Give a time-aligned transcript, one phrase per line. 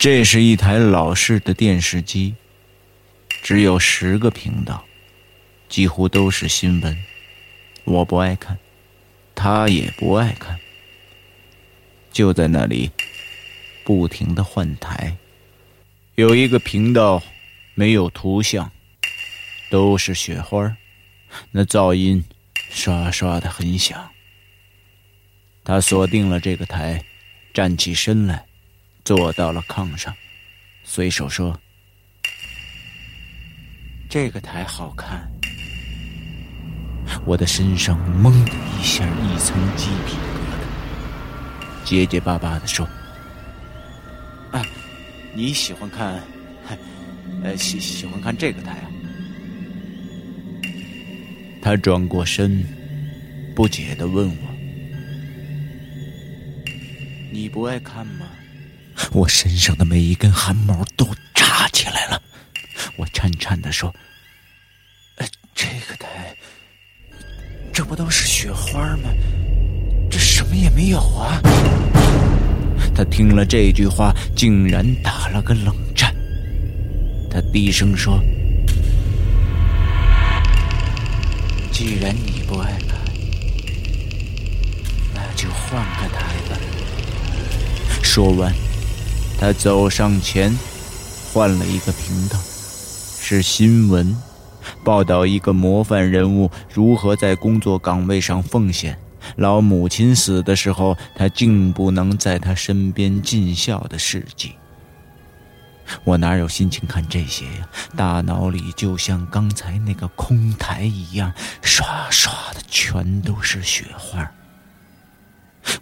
[0.00, 2.34] 这是一台老式的电视机。
[3.42, 4.82] 只有十个频道，
[5.68, 6.96] 几乎都是新闻。
[7.84, 8.58] 我不爱看，
[9.34, 10.58] 他也不爱看。
[12.10, 12.90] 就在那里，
[13.84, 15.18] 不停的换台。
[16.14, 17.22] 有一个频道
[17.74, 18.72] 没有图像，
[19.68, 20.78] 都是雪花，
[21.50, 22.24] 那噪音
[22.70, 24.10] 刷刷的很响。
[25.62, 27.04] 他锁定了这个台，
[27.52, 28.46] 站起身来，
[29.04, 30.14] 坐到了炕上，
[30.84, 31.58] 随手说。
[34.08, 35.30] 这个台好看，
[37.24, 42.84] 我的身上猛的一下一层鸡皮疙瘩，结结巴巴的说
[44.50, 44.60] ：“啊，
[45.32, 46.20] 你喜欢看，
[47.44, 48.90] 呃，喜喜欢看这个台啊？”
[51.62, 52.64] 他转过身，
[53.54, 54.48] 不解的问我
[57.30, 58.26] ：“你不爱看吗？”
[59.12, 62.22] 我身上的每一根汗毛都炸起来了。
[62.96, 63.94] 我颤颤的说
[65.16, 66.36] ：“呃这个台，
[67.72, 69.10] 这不都是雪花吗？
[70.10, 71.40] 这什么也没有啊！”
[72.94, 76.14] 他听了这句话，竟然打了个冷战。
[77.30, 78.22] 他低声说
[81.72, 82.98] ：“既然你不爱看，
[85.14, 86.58] 那就换个台吧。”
[88.02, 88.52] 说完，
[89.40, 90.54] 他走上前，
[91.32, 92.38] 换了一个频道。
[93.18, 94.14] 是新闻，
[94.84, 98.98] 报道一个模范人物如何在工作岗位上奉献。
[99.36, 104.52] 老母亲死的时候，他竟不能在他身边尽孝的事迹。
[106.04, 107.68] 我哪有心情看这些呀？
[107.96, 114.30] 大脑里就像刚才那个空台一样，刷刷的全都是雪花。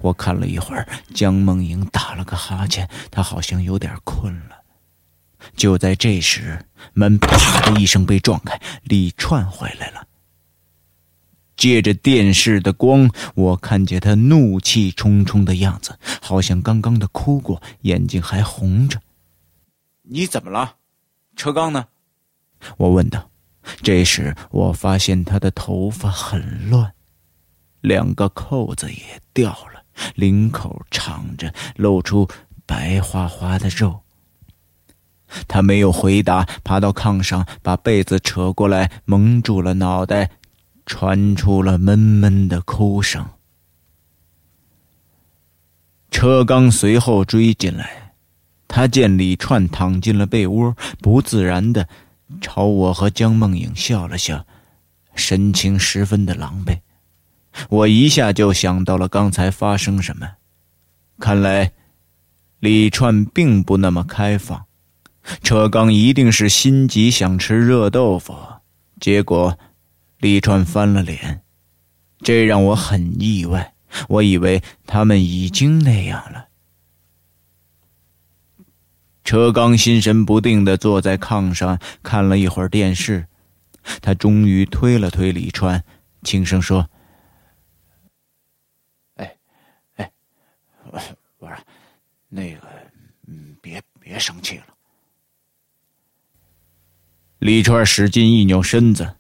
[0.01, 4.57] 我看了一会儿，江梦莹打了个哈欠，她好像有点困了。
[5.57, 10.07] 就在这时，门啪的一声被撞开，李串回来了。
[11.57, 19.01] 借着电视的光，我看见他怒气冲冲的样子，好像刚刚的哭过，眼睛还红着。
[20.03, 20.77] 你怎么了？
[21.35, 21.87] 车刚呢？
[22.77, 23.31] 我问道。
[23.83, 26.95] 这时，我发现他的头发很乱，
[27.81, 29.83] 两个扣子也掉了，
[30.15, 32.29] 领口敞着，露出
[32.67, 34.01] 白花花的肉。
[35.47, 40.31] 他没有回答，爬到炕上，把被子扯过来蒙住了脑袋，
[40.87, 43.27] 传出了闷闷的哭声。
[46.11, 48.15] 车刚随后追进来，
[48.67, 51.87] 他见李串躺进了被窝，不自然的
[52.41, 54.47] 朝我和江梦影笑了笑，
[55.15, 56.79] 神情十分的狼狈。
[57.69, 60.29] 我一下就想到了刚才发生什么，
[61.19, 61.73] 看来
[62.61, 64.67] 李串并不那么开放。
[65.43, 68.35] 车刚一定是心急想吃热豆腐，
[69.01, 69.59] 结果
[70.19, 71.43] 李川翻了脸，
[72.21, 73.75] 这让我很意外。
[74.09, 76.49] 我以为他们已经那样了。
[79.25, 83.27] 车刚心神不定的坐在炕上看了一会儿电视，
[84.01, 85.85] 他终于推了推李川，
[86.23, 86.89] 轻声说
[89.17, 89.37] ：“哎，
[89.97, 90.11] 哎，
[91.39, 91.57] 不是，
[92.29, 92.69] 那个，
[93.27, 94.67] 嗯，别别生气了。”
[97.39, 99.17] 李川使劲一扭身子，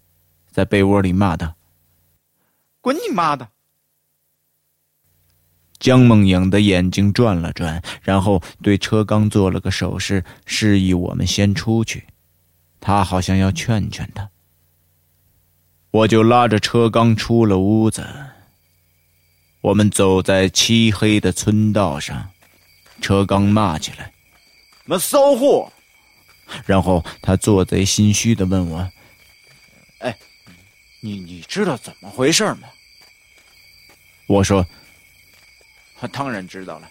[0.50, 1.54] 在被窝里骂道
[2.80, 3.48] ：“滚你妈的！”
[5.78, 12.08] 江梦影的眼睛转了转，然后对车刚做了个手势，示意我们先出去。
[12.80, 14.28] 他好像要劝劝他。
[15.92, 18.04] 我就拉着车刚出了屋子。
[19.60, 22.30] 我们走在漆黑的村道上，
[23.00, 24.12] 车刚骂起来
[24.86, 25.70] ：“那骚货！”
[26.64, 28.90] 然后他做贼心虚的问我
[29.98, 30.16] ：“哎，
[31.00, 32.68] 你你知道怎么回事吗？”
[34.26, 34.66] 我说。
[36.00, 36.88] 他当然知道了。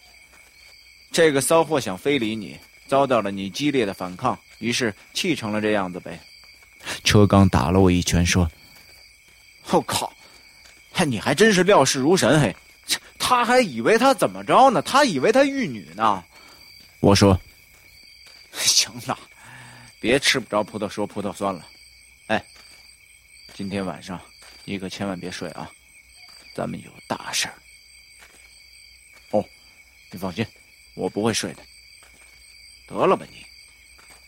[1.14, 6.20] 这个骚货想非礼你，遭到了你激烈的反抗，于是气成了这样子呗。
[7.06, 8.52] 车刚打了我一拳，说
[9.72, 10.12] ：“我靠，
[10.98, 12.56] 嗨，你还真是料事如神嘿！
[13.20, 14.82] 他还以为他怎么着呢？
[14.82, 16.26] 他以为他玉女呢。”
[17.02, 17.40] 我说
[18.52, 19.16] ：“行了，
[20.00, 21.68] 别吃不着葡萄说葡萄酸了。
[22.30, 22.44] 哎，
[23.54, 24.20] 今天晚上
[24.66, 25.70] 你可千万别睡啊，
[26.56, 27.54] 咱们有大事儿。”
[30.10, 30.44] 你放心，
[30.96, 31.62] 我不会睡的。
[32.88, 33.46] 得了吧你，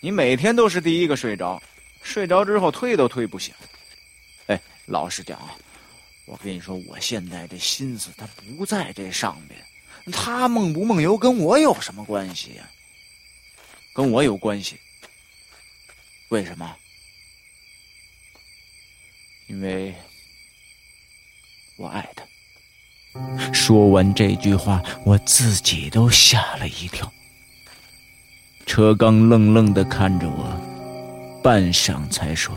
[0.02, 1.60] 你每天都是第一个睡着，
[2.04, 3.56] 睡着之后推都推不醒。
[4.48, 5.56] 哎，老实讲啊，
[6.30, 9.60] 我跟你说，我现在这心思他不在这上面，
[10.14, 12.70] 他梦不梦游跟我有什么关系呀？
[13.96, 14.78] 跟我有关系。
[16.30, 16.76] 为什么？
[19.48, 19.96] 因为
[21.78, 22.24] 我爱他。
[23.52, 27.12] 说完这句话，我自己都吓了一跳。
[28.68, 32.56] 车刚愣愣的看着我，半晌才说：“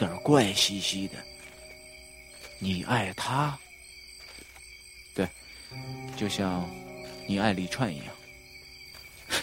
[0.00, 1.14] 有点怪兮兮的，
[2.60, 3.58] 你爱他？
[5.12, 5.28] 对，
[6.16, 6.70] 就像
[7.26, 8.06] 你爱李串一样。”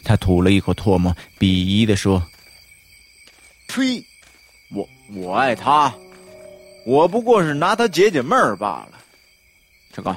[0.02, 2.26] 他吐了一口唾沫，鄙夷的说
[3.68, 4.02] ：“呸！”
[4.72, 5.94] 我我爱他，
[6.86, 8.98] 我不过是拿他解解闷儿罢了。
[9.92, 10.16] 陈刚，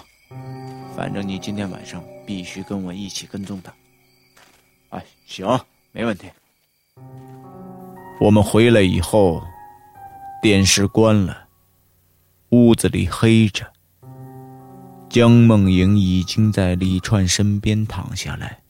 [0.97, 3.75] 反正你今天晚上必须跟我一起跟踪他。
[4.91, 6.31] 哎，行，没问题。
[8.21, 9.43] 我们回来以后，
[10.41, 11.49] 电视关了，
[12.51, 13.67] 屋子里黑着。
[15.09, 18.61] 江梦莹已经在李川身边躺下来，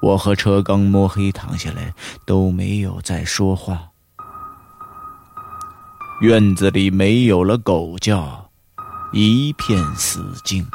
[0.00, 1.92] 我和车刚摸黑躺下来，
[2.24, 3.90] 都没有再说话。
[6.22, 8.50] 院子里没有了狗叫，
[9.12, 10.66] 一片死静。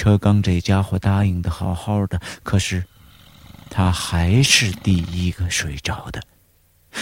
[0.00, 2.82] 车刚这家伙答应的好好的，可是
[3.68, 6.22] 他还是第一个睡着的。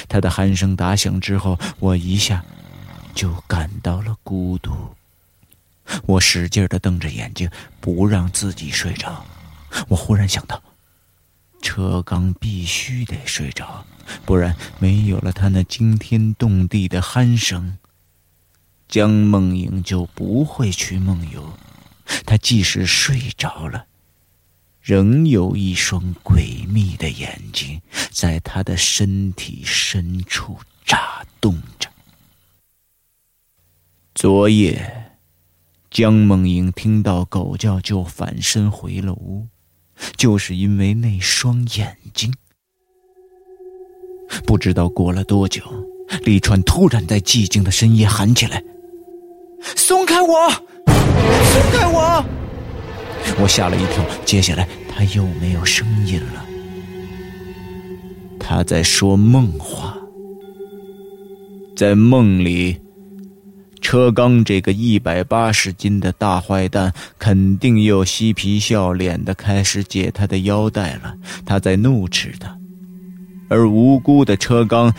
[0.09, 2.44] 他的鼾声打响之后，我一下
[3.15, 4.77] 就感到了孤独。
[6.06, 7.49] 我使劲的瞪着眼睛，
[7.81, 9.25] 不让自己睡着。
[9.87, 10.61] 我忽然想到。
[11.63, 13.84] 车刚必须得睡着，
[14.25, 17.79] 不然没有了他那惊天动地的鼾声，
[18.89, 21.56] 江梦影就不会去梦游。
[22.24, 23.86] 他即使睡着了，
[24.81, 31.88] 仍有一双诡秘的眼睛在他的身体深处眨动着。
[34.15, 35.12] 昨夜，
[35.91, 39.46] 江梦莹听到狗叫就反身回了屋。
[40.17, 42.32] 就是因为那双眼睛。
[44.46, 45.60] 不知道过了多久，
[46.22, 48.62] 李川突然在寂静的深夜喊起来
[49.74, 50.48] ：“松开我，
[51.53, 52.24] 松开我！”
[53.41, 56.44] 我吓了一跳，接下来他又没有声音了。
[58.38, 59.96] 他在说梦话，
[61.77, 62.77] 在梦里。
[63.81, 71.15] 车刚这个一百八十斤的大坏蛋，肯定又嬉皮笑脸的开始解他的腰带了。
[71.46, 72.58] 他在怒斥他，
[73.48, 74.93] 而无辜的车刚，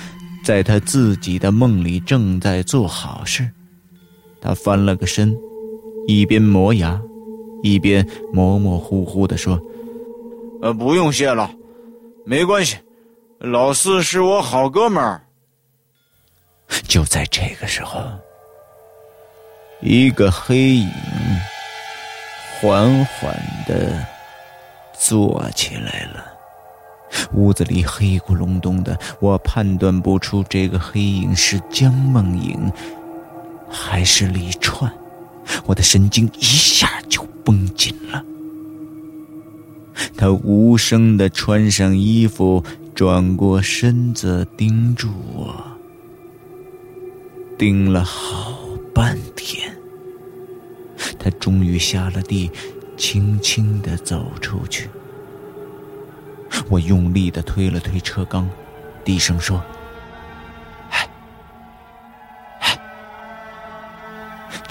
[0.46, 3.50] 在他自己的梦里正在做好事。
[4.42, 5.36] 他翻了个身，
[6.10, 7.00] 一边磨牙，
[7.62, 9.62] 一边模模糊糊的说
[10.60, 11.52] ：“呃，不用谢了，
[12.26, 12.78] 没关系，
[13.38, 15.22] 老四是我好哥们儿。”
[16.90, 18.02] 就在这个时候。
[19.82, 20.90] 一个黑影
[22.60, 23.34] 缓缓
[23.68, 24.04] 的
[24.98, 26.26] 坐起来了。
[27.34, 32.72] 屋子里黑咕隆咚的，我判断不出这个黑影是江梦影
[33.70, 34.92] 还是李川，
[35.66, 38.24] 我的神经一下就绷紧了。
[40.16, 42.64] 他无声的穿上衣服，
[42.94, 45.56] 转过身子，盯住我，
[47.58, 48.60] 盯了好
[48.94, 49.76] 半天。
[51.18, 52.50] 他终于下了地，
[52.96, 54.90] 轻轻的走出去。
[56.70, 58.50] 我用力的推了推车缸，
[59.04, 59.62] 低声说：“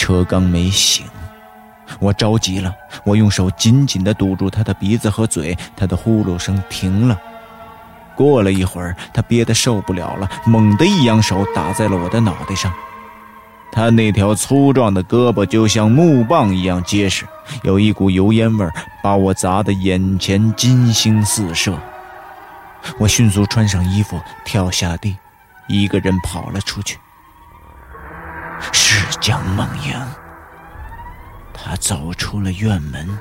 [0.09, 1.05] 车刚没醒，
[1.99, 2.75] 我着急了，
[3.05, 7.19] 我用手紧紧的堵住他的鼻子和嘴，他的呼噜声停了。
[8.17, 12.73] 过了一会儿，他憋得受不了了，猛地一扬手打在了我的脑袋上。
[13.71, 17.27] 他那条粗壮的胳膊就像木棒一样结实，
[17.62, 18.73] 有一股油烟味儿，
[19.03, 21.79] 把我砸得眼前金星四射。
[22.99, 25.19] 我迅速穿上衣服，跳下地，
[25.67, 26.97] 一个人跑了出去。
[28.73, 29.95] 是江梦莹。
[31.53, 33.19] 他走出了院门，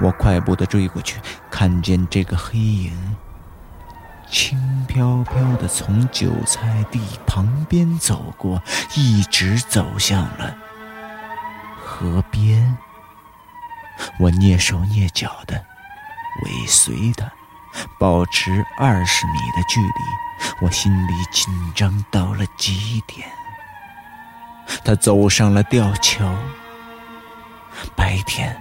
[0.00, 3.16] 我快步的追过去，看见这个黑影。
[4.30, 8.62] 轻飘飘的从韭菜地旁边走过，
[8.96, 10.56] 一直走向了
[11.84, 12.76] 河边。
[14.18, 15.54] 我蹑手蹑脚的
[16.44, 17.30] 尾随他，
[17.98, 19.88] 保持二十米的距离。
[20.60, 23.28] 我心里紧张到了极点。
[24.84, 26.34] 他走上了吊桥。
[27.96, 28.56] 白天。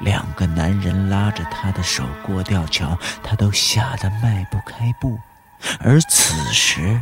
[0.00, 5.18] 两个男人拉着他的手过吊桥，他都吓得迈不开步。
[5.80, 7.00] 而此时，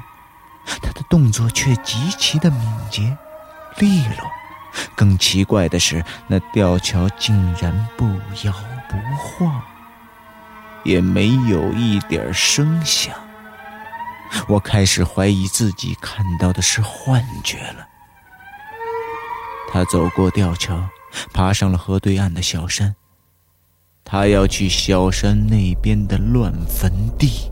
[0.80, 3.14] 他的动作却极其的敏捷、
[3.76, 4.30] 利落。
[4.94, 8.06] 更奇怪的是，那吊桥竟然不
[8.44, 8.54] 摇
[8.88, 9.60] 不晃，
[10.82, 13.14] 也没有一点声响。
[14.48, 17.85] 我开始怀疑自己看到的是幻觉了。
[19.72, 20.82] 他走过吊桥。
[21.32, 22.94] 爬上了河对岸的小山，
[24.04, 27.50] 他要去小山那边的乱坟地。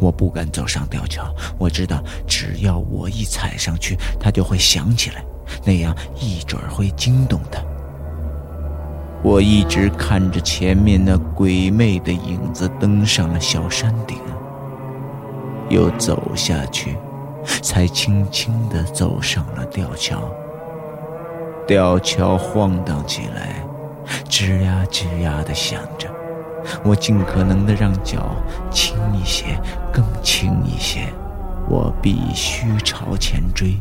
[0.00, 5.22] 我不敢走上吊桥，我知道只要我一踩上去，他就会想起来，
[5.66, 7.60] 那样一准会惊动他。
[9.22, 14.16] 我一直看着前面那鬼魅的影子登上了小山顶，
[15.68, 16.96] 又走下去，
[17.60, 20.22] 才轻轻地走上了吊桥。
[21.66, 23.64] 吊桥晃荡起来，
[24.28, 26.08] 吱呀吱呀的响着。
[26.82, 28.36] 我尽可能的让脚
[28.70, 29.58] 轻一些，
[29.92, 31.00] 更轻一些。
[31.68, 33.76] 我必须朝前追。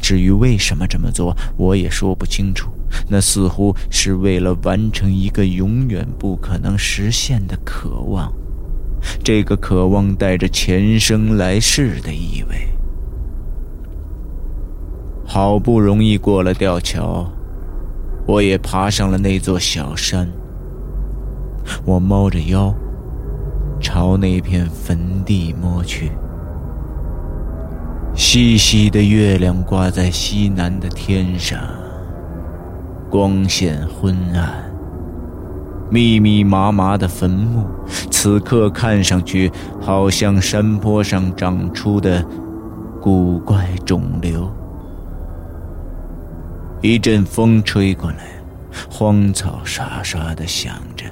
[0.00, 2.70] 至于为什么这么做，我也说不清楚。
[3.08, 8.32] 那似乎是为了完成一个永远不可能实现的渴望。
[9.22, 12.68] 这个渴望带着前生来世的意味。
[15.30, 17.30] 好不容易过了吊桥，
[18.26, 20.26] 我也爬上了那座小山。
[21.84, 22.74] 我猫着腰，
[23.78, 26.12] 朝那片坟地摸去。
[28.14, 31.60] 细细的月亮挂在西南的天上，
[33.10, 34.64] 光线昏暗。
[35.90, 37.66] 密密麻麻的坟墓，
[38.10, 42.24] 此刻看上去好像山坡上长出的
[42.98, 44.50] 古怪肿瘤。
[46.80, 48.28] 一阵风吹过来，
[48.88, 51.06] 荒草沙沙的响着，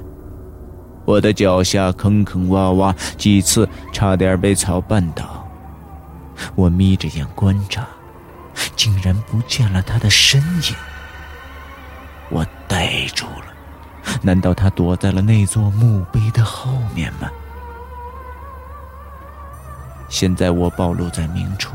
[1.05, 5.45] 我的脚下坑坑洼洼，几次差点被草绊倒。
[6.55, 7.85] 我眯着眼观察，
[8.77, 10.75] 竟然不见了他的身影。
[12.29, 13.47] 我呆住了，
[14.23, 17.29] 难道他躲在了那座墓碑的后面吗？
[20.09, 21.75] 现在我暴露在明处。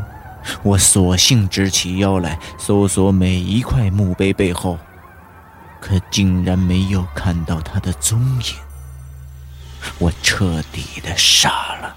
[0.64, 4.78] 我索性直起腰来，搜索每一块墓碑背后，
[5.80, 8.56] 可竟然没有看到他的踪影。
[9.98, 11.96] 我彻底的傻了。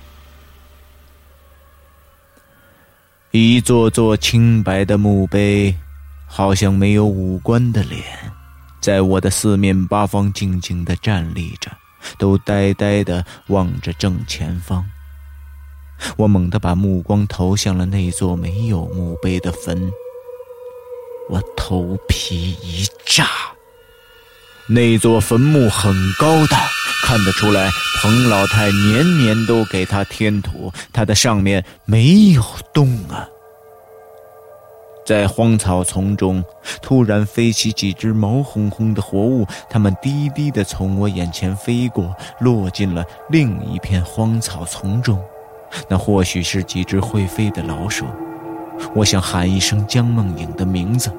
[3.30, 5.74] 一座座清白的墓碑，
[6.26, 8.02] 好像没有五官的脸，
[8.80, 11.70] 在我的四面八方静静的站立着，
[12.16, 14.84] 都呆呆的望着正前方。
[16.16, 19.90] 我猛地把目光投向了那座没有墓碑的坟，
[21.28, 23.26] 我头皮一炸。
[24.66, 26.66] 那座坟墓很高大，
[27.04, 27.70] 看得出来
[28.00, 33.28] 彭老太年年都给他添土，它的上面没有洞啊。
[35.04, 36.42] 在荒草丛中，
[36.80, 45.22] 突然飞起几只毛烘烘的活物，它们低低地从我眼前飞过，落进了另一片荒草丛中。
[45.88, 48.04] 那或许是几只会飞的老鼠。
[48.94, 51.10] 我想喊一声江梦影的名字。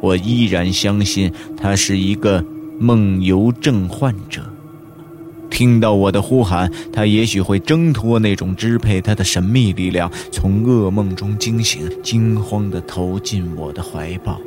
[0.00, 2.44] 我依然相信他是一个
[2.78, 4.42] 梦游症患者。
[5.50, 14.40] 听到我的呼喊，他也许会挣脱那种支配他的神秘力量，从噩梦中惊醒，惊慌地投进我的怀抱。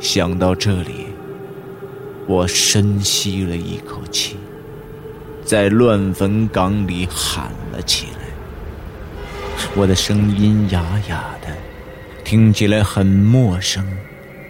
[0.00, 1.08] 想到这里，
[2.28, 4.36] 我深吸了一口气，
[5.48, 8.28] 在乱坟岗里喊了起来。
[9.74, 11.48] 我的声音哑哑的，
[12.22, 13.82] 听起来很陌生，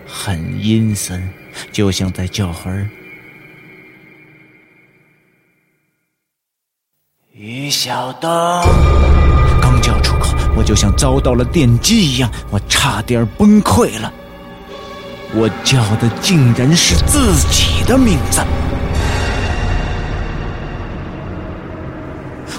[0.09, 1.23] 很阴森，
[1.71, 2.91] 就像在叫魂儿。
[7.33, 8.29] 于小东，
[9.63, 14.13] 刚叫出口，我就像遭到了电击一样，我差点崩溃了。
[15.33, 18.41] 我叫的竟然是自己的名字。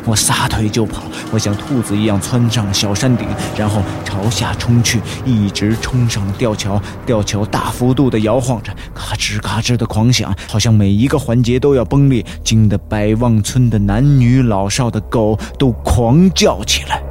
[0.09, 6.81] 我撒腿就跑，我像兔子一样窜上小山顶，然后朝下冲去，一直冲上吊桥。
[7.05, 17.03] 吊桥大幅度的摇晃着，咔吱咔吱的狂响，好像每一个环节都要崩裂，惊得百望村的男女老少的狗都狂叫起来。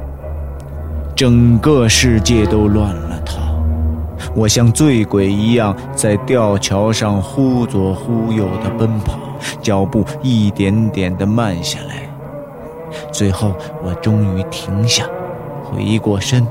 [1.15, 3.39] 整个世界都乱了套，
[4.35, 9.17] 我像醉鬼一样在吊桥上忽左忽右的奔跑，
[9.61, 12.08] 脚步一点点的慢下来。
[13.11, 15.05] 最后，我终于停下，
[15.63, 16.45] 回过身，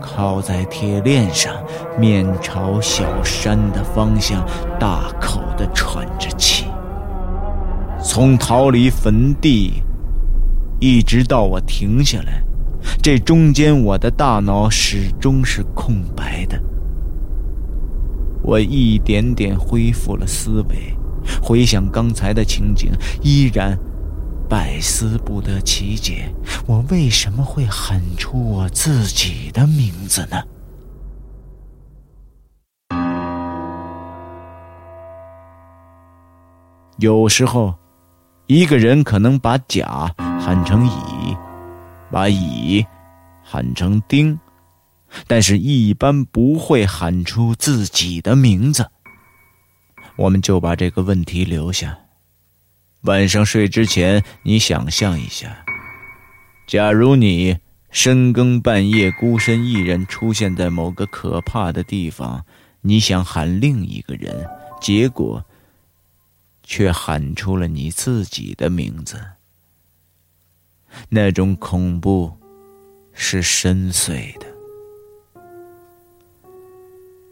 [0.00, 1.54] 靠在铁链上，
[1.98, 4.44] 面朝小山的方向，
[4.78, 6.66] 大口地喘着气。
[8.02, 9.82] 从逃离坟地，
[10.80, 12.42] 一直到我停下来，
[13.02, 16.58] 这中间我的大脑始终是空白的。
[18.42, 20.96] 我一点点恢复了思维，
[21.42, 23.78] 回想刚才的情景，依然。
[24.48, 26.32] 百思不得其解，
[26.66, 30.42] 我为什么会喊出我自己的名字呢？
[36.96, 37.74] 有时候，
[38.46, 41.36] 一个人可能把甲喊成乙，
[42.10, 42.84] 把乙
[43.42, 44.38] 喊成丁，
[45.26, 48.90] 但是一般不会喊出自己的名字。
[50.16, 51.96] 我们就把这个问题留下。
[53.08, 55.64] 晚上睡之前，你想象一下，
[56.66, 57.56] 假如你
[57.90, 62.44] 深更半夜孤身一人出现在某个可怕的地方，
[62.82, 64.46] 你想喊另一个人，
[64.78, 65.42] 结果
[66.62, 69.18] 却喊出了你自己的名字，
[71.08, 72.30] 那种恐怖
[73.14, 74.46] 是深邃的。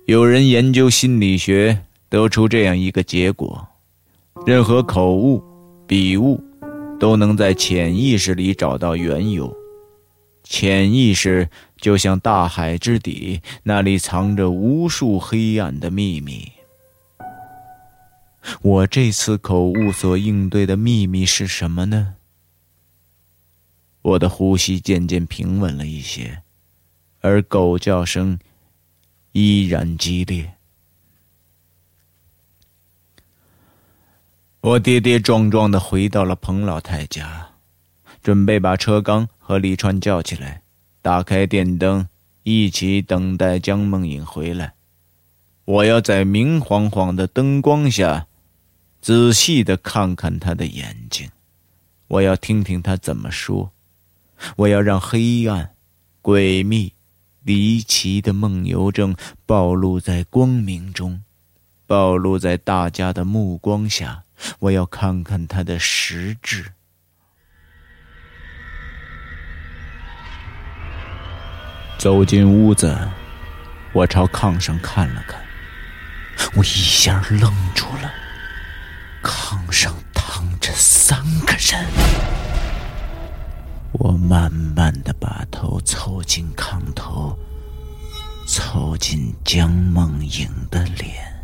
[0.06, 3.68] 有人研究心理学，得出这样一个结果：
[4.46, 5.44] 任何口误。
[5.86, 6.42] 笔误，
[6.98, 9.54] 都能在潜意识里找到缘由。
[10.42, 16.50] 潜意识就像大海之底，那里藏着无数黑暗的秘密。
[18.62, 22.14] 我这次口误所应对的秘密是什么呢？
[24.02, 26.42] 我的呼吸渐渐平稳了一些，
[27.20, 28.38] 而狗叫声
[29.32, 30.55] 依然激烈。
[34.66, 37.50] 我跌跌撞撞的回到了彭老太家，
[38.20, 40.62] 准备把车刚和李川叫起来，
[41.00, 42.08] 打开电灯，
[42.42, 44.74] 一起等待江梦影回来。
[45.66, 48.26] 我要在明晃晃的灯光下，
[49.00, 51.30] 仔细的看看他的眼睛，
[52.08, 53.70] 我要听听他怎么说，
[54.56, 55.76] 我要让黑暗、
[56.20, 56.92] 诡秘、
[57.44, 59.14] 离奇的梦游症
[59.46, 61.22] 暴露在光明中，
[61.86, 64.24] 暴露在大家的目光下。
[64.58, 66.72] 我要看看他的实质。
[71.98, 72.96] 走进屋子，
[73.92, 75.40] 我朝炕上看了看，
[76.54, 78.12] 我一下愣住了。
[79.22, 81.84] 炕上躺着三个人。
[83.92, 87.36] 我慢慢的把头凑近炕头，
[88.46, 91.35] 凑近江梦影的脸。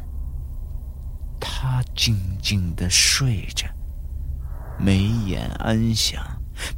[1.62, 3.68] 他静静的睡着，
[4.80, 6.20] 眉眼安详，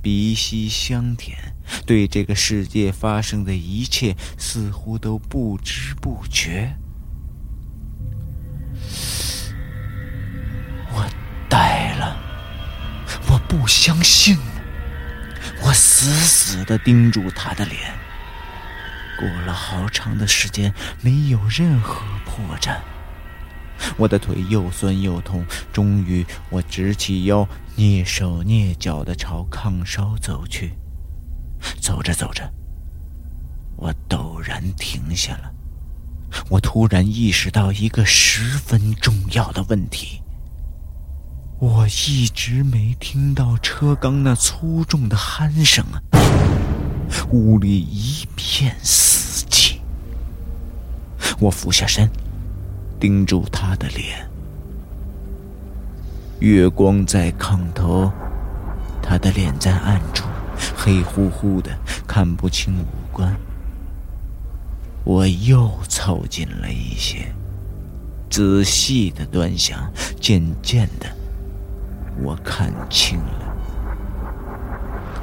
[0.02, 1.38] 鼻息香甜，
[1.86, 6.76] 对这个世界发生的一切似乎都不知不觉。
[10.92, 11.08] 我
[11.48, 12.18] 呆了，
[13.30, 14.36] 我不相信，
[15.62, 17.90] 我死死的盯住他的脸，
[19.18, 22.76] 过了好长的时间，没有任何破绽。
[23.96, 30.74] 我的腿又酸又痛，终于我直起腰，蹑手蹑脚地朝炕梢走去。
[31.80, 32.52] 走着走着，
[33.76, 35.50] 我陡然停下了。
[36.50, 40.20] 我突然意识到一个十分重要的问题：
[41.58, 46.02] 我一直没听到车刚那粗重的鼾声啊！
[47.30, 49.78] 屋里一片死寂。
[51.38, 52.10] 我俯下身。
[53.04, 54.26] 盯住他的脸，
[56.38, 58.10] 月光在炕头，
[59.02, 60.24] 他的脸在暗处，
[60.74, 61.70] 黑乎乎的，
[62.06, 63.36] 看不清五官。
[65.04, 67.30] 我又凑近了一些，
[68.30, 71.06] 仔细的端详，渐渐的，
[72.22, 73.54] 我看清了，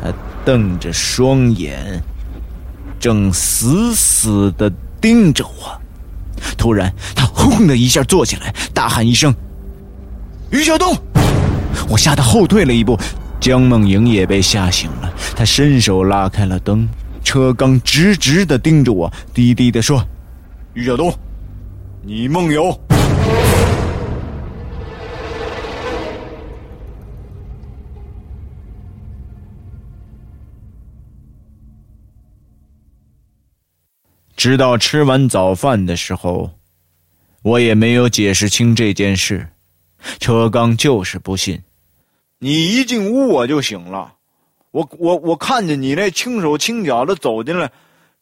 [0.03, 0.13] 他
[0.45, 1.99] 瞪着双眼，
[2.99, 5.80] 正死死的盯着我。
[6.62, 9.34] 突然，他轰的一下坐起来，大喊一声
[10.54, 10.95] ：“于小东！”
[11.89, 12.95] 我吓得后退了一步，
[13.39, 15.12] 江梦莹也被吓醒了。
[15.36, 16.88] 她伸手拉开了灯，
[17.24, 20.06] 车刚直直的盯着我，低低的说
[20.76, 21.12] ：“于小东，
[22.04, 22.80] 你梦游。”
[34.41, 36.49] 直到吃完早饭的时候，
[37.43, 39.47] 我也没有解释清这件事。
[40.19, 41.62] 车刚就是不信。
[42.39, 44.13] 你一进屋我就醒了，
[44.71, 47.71] 我我我看见你那轻手轻脚的走进来，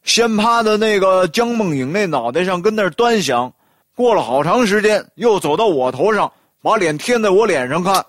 [0.03, 3.53] 先趴在那个江梦影那脑袋上跟那儿端详，
[3.95, 6.29] 过了好长时间又走到我头上，
[6.61, 8.05] 把脸贴在我脸上看。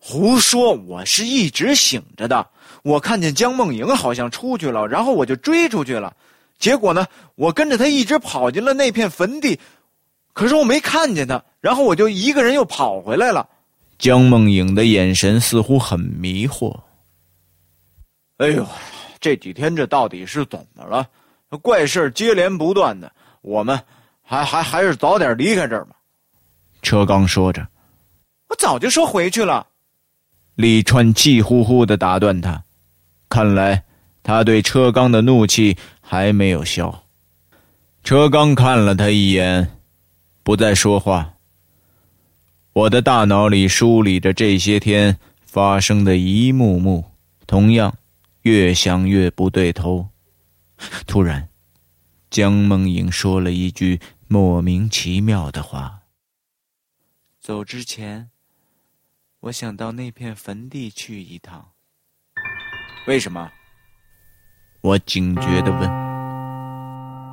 [0.00, 0.72] 胡说！
[0.72, 2.44] 我是一直醒着的。
[2.82, 6.12] 我看见江梦莹好像出去了，然后我就追出去了。
[6.58, 7.06] 结果呢？
[7.34, 9.60] 我跟着他一直跑进了那片坟地，
[10.32, 13.46] 可是我没看见他，然后我就一个人又跑回来了。
[13.98, 16.74] 江梦影的眼神似乎很迷惑。
[18.38, 18.66] 哎呦，
[19.20, 21.06] 这几天这到底是怎么了？
[21.62, 23.78] 怪事接连不断的，我们
[24.22, 25.96] 还还还是早点离开这儿吧。
[26.82, 27.66] 车刚说着，
[28.48, 29.66] 我早就说回去了。
[30.54, 32.64] 李川气呼呼的打断他，
[33.28, 33.82] 看来。
[34.22, 37.04] 他对车刚的怒气还没有消。
[38.04, 39.80] 车刚看了他一眼，
[40.44, 41.34] 不再说话。
[42.72, 47.10] 我的大脑里梳理着这些天发生的一幕幕，
[47.44, 47.98] 同样，
[48.42, 50.08] 越想越不对头。
[51.08, 51.48] 突然，
[52.30, 56.02] 江梦影说了一句莫名其妙的话
[57.40, 58.30] ：“走之前，
[59.40, 61.72] 我想到那片坟地去一趟。”
[63.08, 63.50] 为什么？
[64.82, 65.80] 我警觉的问：“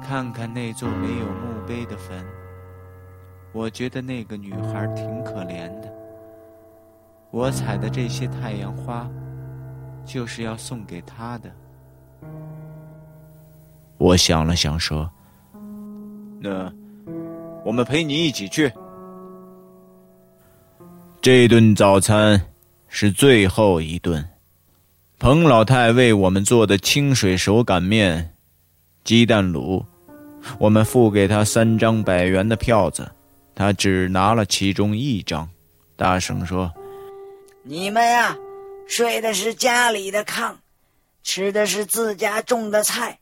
[0.01, 2.25] 看看那座没有墓碑的坟，
[3.51, 5.93] 我觉得那个女孩挺可怜的。
[7.29, 9.07] 我采的这些太阳花，
[10.03, 11.51] 就是要送给她的。”
[13.99, 15.09] 我想了想说
[16.41, 16.71] ：“那
[17.63, 18.71] 我们陪你一起去。”
[21.21, 22.41] 这顿早餐
[22.87, 24.27] 是最后一顿。
[25.23, 28.35] 彭老太为我们做的清水手擀面、
[29.05, 29.81] 鸡蛋卤，
[30.59, 33.09] 我们付给他三张百元的票子，
[33.55, 35.49] 他只拿了其中一张，
[35.95, 36.69] 大声说
[37.63, 38.35] ：“你们呀，
[38.85, 40.55] 睡的是家里的炕，
[41.23, 43.19] 吃的是自家种的菜，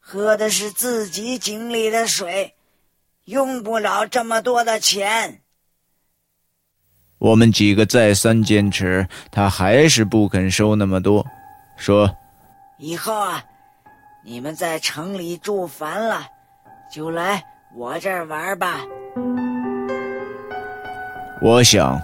[0.00, 2.54] 喝的是自己井里的水，
[3.26, 5.42] 用不了这么多的钱。”
[7.18, 11.24] 我们几个再三坚持，他还是不肯收那么多，
[11.76, 12.10] 说
[12.76, 13.42] ：“以后啊，
[14.22, 16.26] 你们在城里住烦了，
[16.92, 17.42] 就来
[17.74, 18.80] 我这儿玩吧。”
[21.40, 21.98] 我想，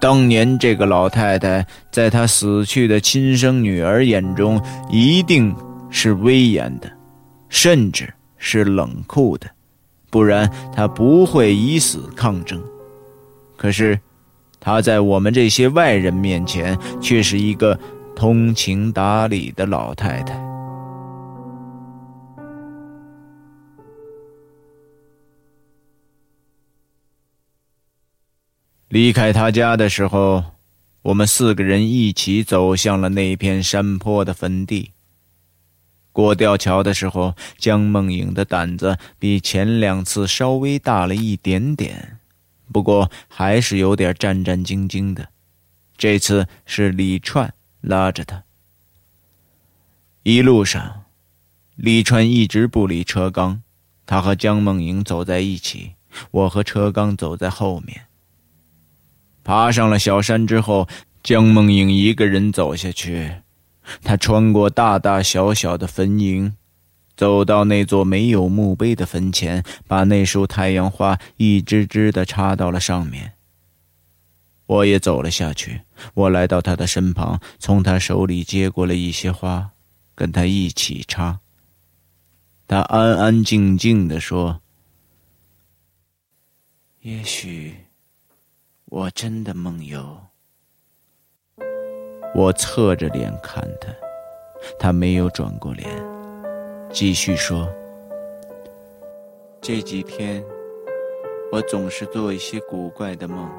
[0.00, 5.54] 当年这个老太太在她死去的亲生女儿眼中，一定
[5.88, 6.90] 是威严的，
[7.48, 9.46] 甚至是冷酷的，
[10.10, 12.60] 不然她不会以死抗争。
[13.56, 13.96] 可是。
[14.64, 17.76] 她在我们这些外人面前，却是一个
[18.14, 20.40] 通情达理的老太太。
[28.88, 30.44] 离开他家的时候，
[31.02, 34.92] 我们四个人一起走向了那片山坡的坟地。
[36.12, 42.18] 过吊桥的时候，江梦影的胆子比前两次稍微大了一点点。
[42.70, 45.30] 不过还是有点战战兢兢的，
[45.96, 48.44] 这次是李串拉着他。
[50.22, 51.04] 一路上，
[51.74, 53.62] 李川一直不理车刚，
[54.06, 55.94] 他和江梦莹走在一起，
[56.30, 58.06] 我和车刚走在后面。
[59.42, 60.88] 爬上了小山之后，
[61.22, 63.42] 江梦莹一个人走下去，
[64.02, 66.52] 她穿过大大小小的坟茔。
[67.16, 73.34] 走到那座没有墓碑的坟前，把那束太阳花一支支的插到了上面。
[74.66, 75.82] 我也走了下去，
[76.14, 79.70] 我来到他的身旁，从他手里接过了一些花，
[80.14, 81.40] 跟他一起插。
[82.66, 84.62] 他安安静静的说
[87.02, 87.74] ：“也许
[88.86, 90.18] 我真的梦游。”
[92.34, 93.88] 我侧着脸看他，
[94.78, 96.11] 他没有转过脸。
[96.92, 97.66] 继续说，
[99.62, 100.44] 这几天
[101.50, 103.50] 我总是做一些古怪的梦。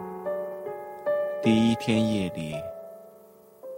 [1.41, 2.53] 第一天夜里，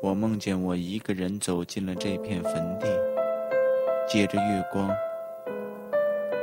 [0.01, 2.87] 我梦见我一个人走进了这片坟地，
[4.05, 4.93] 借着月光，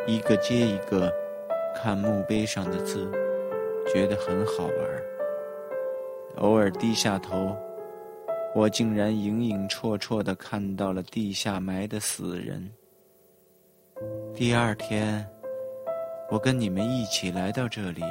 [0.07, 1.13] 一个接一个
[1.77, 3.13] 看墓碑上的字，
[3.93, 4.77] 觉得很好玩。
[6.37, 7.55] 偶尔低下头，
[8.55, 12.73] 我竟然影影绰绰的看到了地下埋的死人。
[14.35, 15.25] 第二天，
[16.31, 18.03] 我跟你们一起来到这里，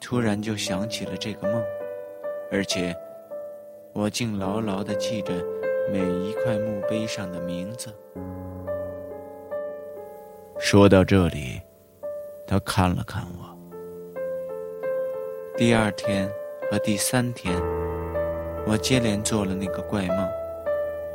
[0.00, 1.62] 突然就想起了这个梦，
[2.52, 2.94] 而且
[3.92, 5.32] 我竟牢牢的记着
[5.90, 7.92] 每一块墓碑上的名字。
[10.58, 11.60] 说到这里，
[12.46, 13.58] 他看了看我。
[15.56, 16.30] 第二天
[16.70, 17.60] 和第三天，
[18.66, 20.28] 我接连做了那个怪梦，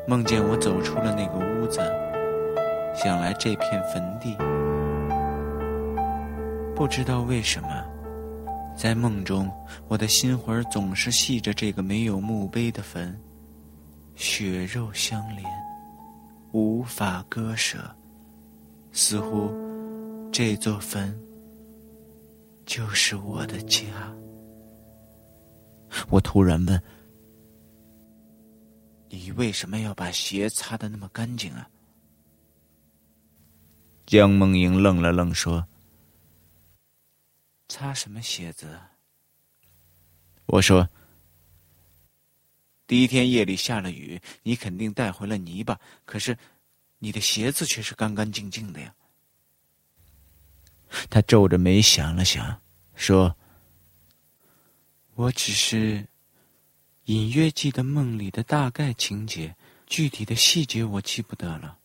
[0.08, 1.80] 梦见我走出了那个屋子。
[2.96, 4.36] 想来这片坟地，
[6.76, 7.84] 不知道为什么，
[8.78, 9.52] 在梦中，
[9.88, 13.20] 我的心魂总是系着这个没有墓碑的坟，
[14.16, 15.44] 血肉相连，
[16.52, 17.80] 无法割舍，
[18.92, 19.52] 似乎
[20.32, 21.20] 这座坟
[22.66, 23.84] 就是我的家。
[26.10, 26.82] 我突然问
[29.10, 31.68] ：“你为什么要把鞋擦得那么干净啊？”
[34.06, 35.68] 江梦莹愣了愣，说
[37.70, 38.80] ：“擦什么鞋子？”
[40.46, 40.90] 我说
[42.86, 46.38] ：“第一天夜里下了雨，你肯定带回了泥巴，可是
[47.00, 48.94] 你的鞋子却是干干净净的呀。”
[51.10, 52.62] 他皱着眉想了想，
[52.94, 53.36] 说
[55.16, 56.06] ：“我只是
[57.06, 59.56] 隐约记得梦里的大概情节，
[59.88, 61.80] 具体的细节我记不得了。”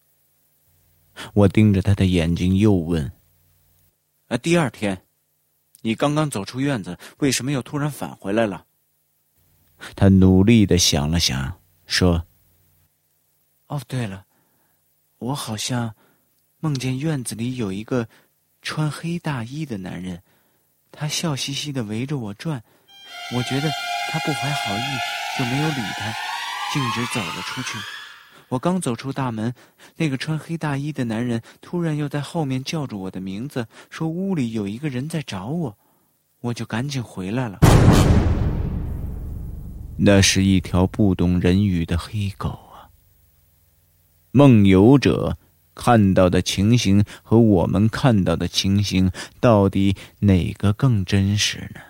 [1.34, 3.12] 我盯着他的眼睛，又问
[4.28, 5.04] ：“啊，第二天，
[5.82, 8.66] 你刚刚走出院子，为什么又突然返回来了？”
[9.94, 12.26] 他努力的想了想，说
[13.68, 14.26] ：“哦，对了，
[15.18, 15.94] 我好像
[16.58, 18.08] 梦见院子里有一个
[18.62, 20.22] 穿黑大衣的男人，
[20.90, 22.62] 他笑嘻嘻的围着我转，
[23.36, 23.68] 我觉得
[24.10, 26.12] 他不怀好意，就没有理他，
[26.72, 27.78] 径直走了出去。”
[28.50, 29.54] 我刚走出大门，
[29.96, 35.78] 那个穿黑大衣的男人突然又在后面叫住我的名字，说屋里有一个人在找我，
[36.40, 37.58] 我就赶紧回来了。
[39.98, 42.88] 那是一条不懂人语的黑狗啊！
[44.30, 45.36] 梦游者
[45.74, 51.80] 看到的情形和我们看到的情形，到底哪个更真实呢？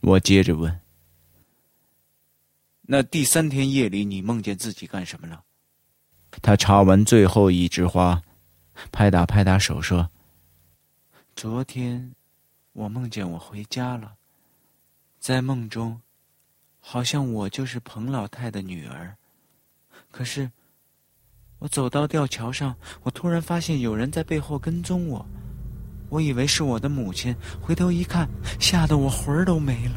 [0.00, 0.83] 我接着问。
[2.86, 5.42] 那第三天夜里，你梦见自己干什么了？
[6.42, 8.20] 他插完最后一枝花，
[8.92, 10.10] 拍打拍打手说
[11.34, 12.12] ：“昨天，
[12.74, 14.16] 我梦见我回家了，
[15.18, 15.98] 在梦中，
[16.78, 19.16] 好像我就是彭老太的女儿。
[20.10, 20.50] 可是，
[21.60, 25.24] 我走到吊桥上，我突然发现有人在背后跟踪我，
[26.10, 28.28] 我以为是我的母亲，回头一看，
[28.60, 29.94] 吓得我魂儿都没了。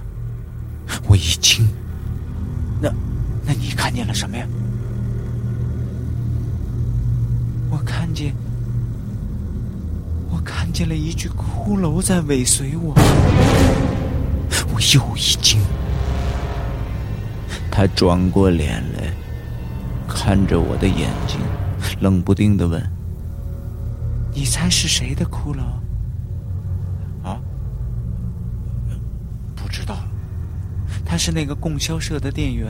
[1.10, 1.68] 我一惊。”
[2.82, 2.90] 那，
[3.46, 4.46] 那你看见了什么呀？
[7.70, 8.34] 我看见，
[10.30, 12.94] 我看见了一具骷髅在尾随我。
[14.74, 15.60] 我又一惊。
[17.72, 19.12] 他转过脸来，
[20.08, 21.40] 看着我的眼睛，
[22.00, 22.82] 冷不丁的问
[24.34, 25.62] ：“你猜是谁的骷髅？”
[31.08, 32.70] 他是那个供销社的店员，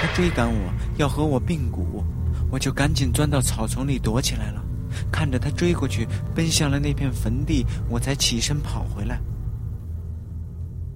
[0.00, 2.04] 他追赶我要和我并股，
[2.50, 4.62] 我就赶紧钻到草丛里躲起来了。
[5.10, 9.20] 看着他追过去，奔向了那片坟地，我才起身跑回来。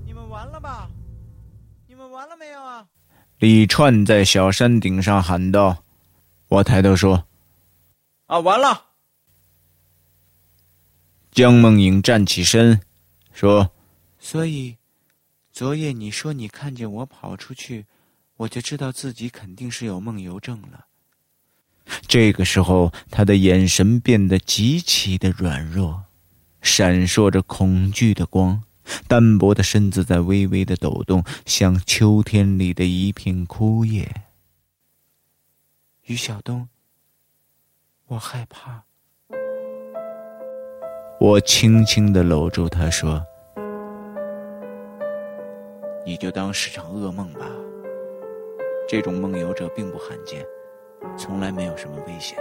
[0.05, 0.89] 你们完了吧？
[1.89, 2.87] 你们完了没有啊？
[3.39, 5.77] 李串在小山顶上喊道。
[6.49, 7.25] 我抬头说
[8.27, 8.83] ：“啊，完了。
[11.33, 12.81] 江梦影站起身，
[13.33, 13.73] 说
[14.21, 14.77] ：“所以，
[15.57, 17.87] 昨夜你说你看见我跑出去，
[18.37, 20.85] 我就知道自己肯定是有梦游症了。”
[22.07, 26.05] 这个时候，他的眼神变得极其的软弱，
[26.61, 28.65] 闪烁着恐惧的光，
[29.09, 34.25] 单薄的身子在微微的抖动，像秋天里的一片枯叶。
[36.05, 36.69] 于晓东，
[38.09, 38.85] 我害怕。
[41.19, 43.25] 我轻轻的搂住他说
[46.07, 47.51] ：“你就当是场噩梦吧。
[48.89, 50.47] 这种梦游者并不罕见，
[51.19, 52.39] 从来没有什么危险。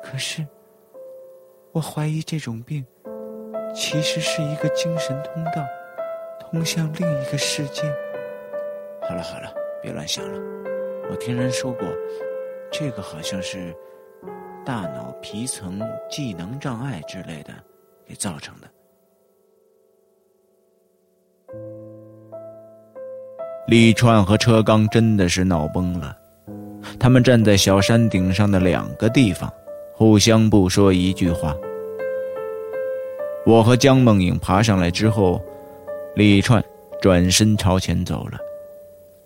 [0.00, 0.46] 可是，
[1.72, 2.86] 我怀疑这种病
[3.74, 5.66] 其实是一个精神通道，
[6.38, 7.82] 通向另一个世界。
[9.02, 10.40] 好了好了，别乱想了。
[11.10, 11.88] 我听人说过，
[12.70, 13.74] 这个好像是……”
[14.64, 17.52] 大脑皮层技能障碍之类的
[18.04, 18.66] 给造成的。
[23.68, 26.16] 李串和车刚真的是闹崩了，
[27.00, 29.52] 他们站在小山顶上的两个地方，
[29.92, 31.52] 互相不说一句话。
[33.44, 35.42] 我和江梦影爬上来之后，
[36.14, 36.62] 李串
[37.02, 38.38] 转身朝前走了，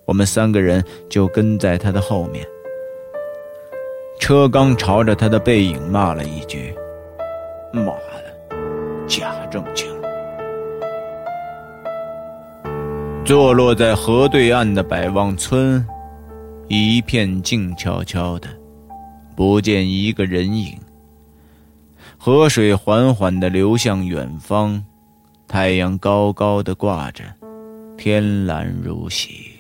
[0.07, 2.43] 我们三个人就跟在他的后面。
[4.19, 6.75] 车刚朝着他的背影骂了一句
[7.73, 8.57] ：“妈的，
[9.07, 9.87] 假正经！”
[13.23, 15.87] 坐落在河对岸的百望村，
[16.69, 18.49] 一片静悄悄的，
[19.37, 20.77] 不见一个人影。
[22.19, 24.85] 河水缓缓的流向远方，
[25.47, 27.23] 太阳高高的挂着，
[27.97, 29.53] 天蓝如洗。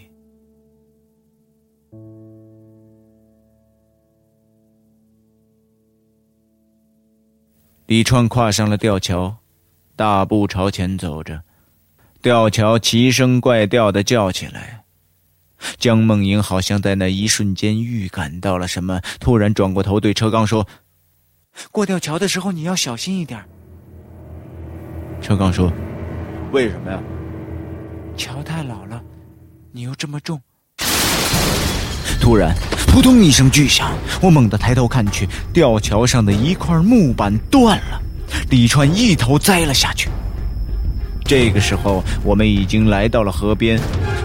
[7.86, 9.36] 李川跨上了吊桥，
[9.94, 11.40] 大步朝前走着。
[12.22, 14.82] 吊桥奇声怪调的叫起来。
[15.78, 20.66] 江梦莹好像在那一瞬间预感到了什么，突然转过头对车刚说
[21.72, 23.42] ：“过吊桥的时候你要小心一点。”
[25.22, 25.72] 车刚说
[26.52, 26.98] ：“为什么呀？
[28.16, 29.02] 桥太老了，
[29.72, 30.40] 你又这么重。”
[32.20, 32.54] 突然。
[32.90, 38.02] 扑通一声巨响，我猛地抬头看去，吊桥上的一块木板断了，
[38.50, 40.10] 李川一头栽了下去。
[41.30, 43.78] 这个时候，我们已经来到了河边。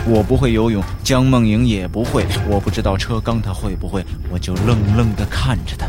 [0.07, 5.85] 我不会游泳，江梦莹也不会，我不知道车刚他会不会，我就愣愣地看着他，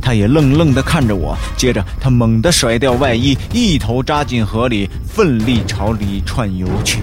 [0.00, 1.36] 他也愣愣地看着我。
[1.58, 7.00] 接着，他猛地甩掉外衣，一头扎进河里，奋力朝里川游去。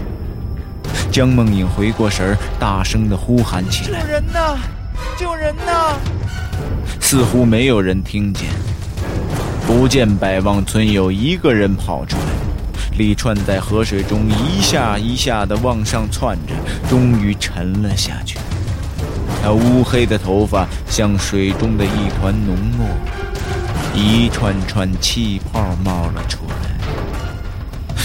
[1.11, 4.57] 江梦影回过神儿，大声地呼喊起来：“救人呐！”
[5.15, 5.95] 救人呐！
[6.99, 8.47] 似乎没有人听见。
[9.67, 12.36] 不见百望村有一个人跑出来。
[12.97, 16.53] 李串在河水中一下一下的往上窜着，
[16.89, 18.39] 终于沉了下去。
[19.41, 22.87] 他乌黑的头发像水中的一团浓墨，
[23.93, 26.55] 一串串气泡冒了出来。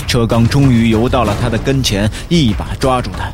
[0.07, 3.33] 车刚终于游到了他的跟前，一把抓住他，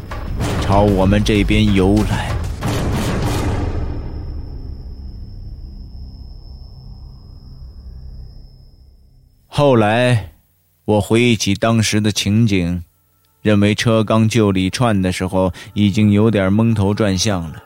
[0.63, 2.31] 朝我们这边游来。
[9.49, 10.31] 后来，
[10.89, 12.83] 我回忆起当时的情景，
[13.43, 17.63] 认为车刚救李串的时候已经有点蒙头转向了，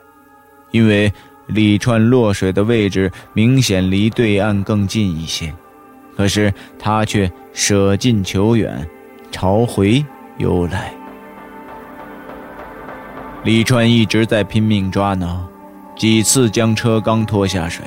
[0.71, 1.09] 因为
[1.47, 5.53] 李串落水的位置明显离对岸更近一些，
[6.17, 8.85] 可是他却舍近求远，
[9.31, 10.03] 朝回
[10.37, 10.93] 游来。
[13.45, 15.47] 李川一直在拼命抓挠，
[15.95, 17.85] 几次将车刚拖下水，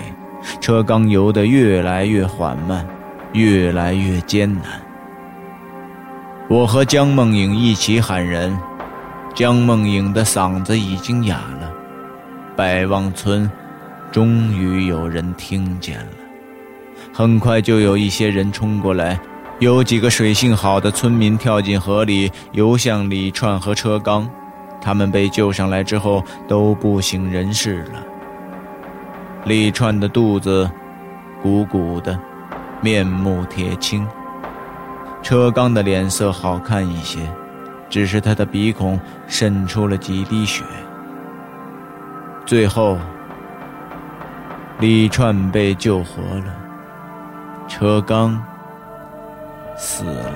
[0.62, 2.88] 车刚游得越来越缓慢。
[3.32, 4.80] 越来越艰难。
[6.48, 8.56] 我和江梦影一起喊人，
[9.34, 11.68] 江梦影的嗓子已经哑了。
[12.54, 13.50] 百望村，
[14.12, 16.12] 终于有人听见了。
[17.12, 19.18] 很快就有一些人冲过来，
[19.58, 24.28] 有几个水性好的村民跳进河里，游向李串和车刚。
[24.80, 28.04] 他们被救上来之后都不省人事了。
[29.46, 30.70] 李串的肚子
[31.42, 32.16] 鼓鼓的。
[32.82, 34.06] 面目铁青，
[35.22, 37.18] 车刚的脸色好看一些，
[37.90, 40.62] 只是他的鼻孔渗出了几滴血。
[42.44, 42.96] 最后，
[44.78, 46.54] 李串被救活了，
[47.66, 48.40] 车刚
[49.76, 50.32] 死了。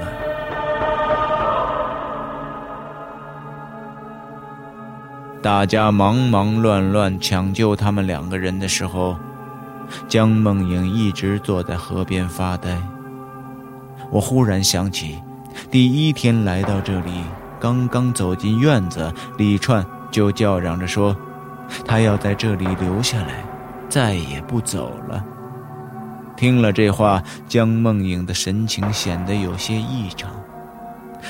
[5.41, 9.17] 大家忙忙乱乱抢救他们两个人的时候。
[10.07, 12.81] 江梦影一直坐在河边发呆。
[14.11, 15.23] 我忽然想起，
[15.71, 17.13] 第一天来到这里，
[17.61, 21.17] 刚刚走进院子，李串就叫嚷着说，
[21.87, 23.45] 他要在这里留下来，
[23.89, 25.25] 再也不走了。
[26.37, 30.31] 听了这话，江梦影的神情显得有些异常。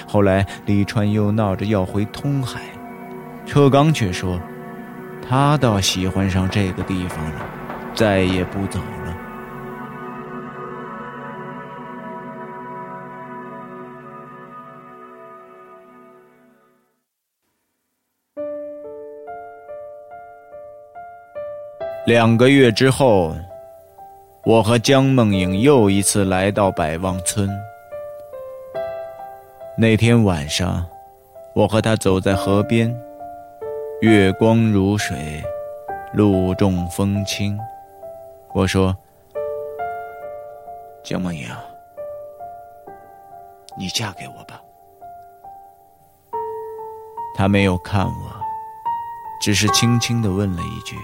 [0.06, 2.60] 后来，李川又闹着要回通海，
[3.44, 4.40] 车刚却说，
[5.28, 7.40] 他倒喜欢上这个地方了，
[7.92, 8.99] 再也不走了。
[22.10, 23.32] 两个月之后。
[24.44, 27.48] 我和江梦影又一次来到百望村。
[29.76, 30.84] 那天晚上，
[31.54, 32.92] 我和他走在河边，
[34.00, 35.44] 月光如水，
[36.14, 37.56] 露重风轻。
[38.54, 38.96] 我说
[41.04, 41.46] ：“江梦影，
[43.78, 44.60] 你嫁给我吧。”
[47.36, 48.12] 他没有看我，
[49.40, 50.96] 只是轻轻的问了一句。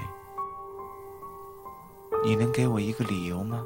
[2.27, 3.65] 你能给我一个理由吗？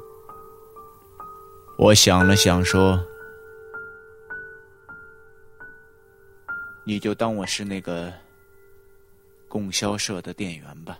[1.79, 3.03] 我想了想，说
[6.85, 8.13] ：“你就当我是那个
[9.47, 10.99] 供销社的店员吧。”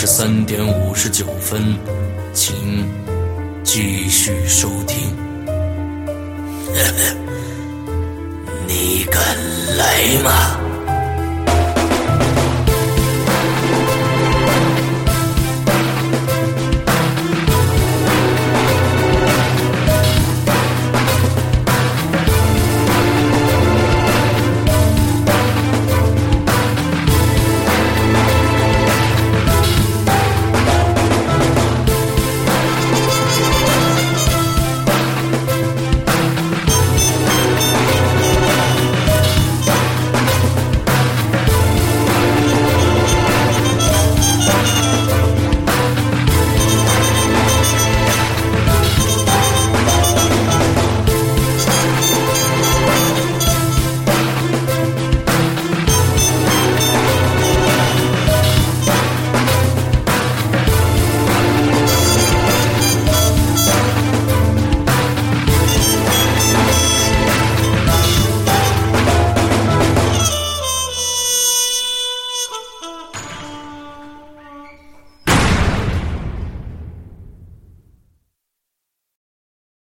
[0.00, 1.76] 十三点五十九分，
[2.32, 2.88] 请
[3.62, 5.14] 继续收听。
[8.66, 9.22] 你敢
[9.76, 10.59] 来吗？